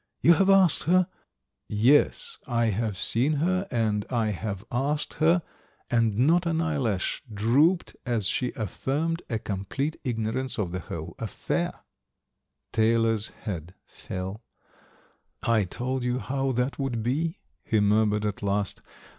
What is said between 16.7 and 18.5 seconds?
would be," he murmured at